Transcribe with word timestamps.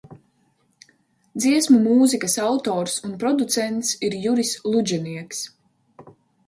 Dziesmu 1.45 1.81
mūzikas 1.83 2.39
autors 2.47 2.97
un 3.11 3.15
producents 3.25 3.93
ir 4.09 4.19
Juris 4.27 4.59
Ludženieks. 4.71 5.49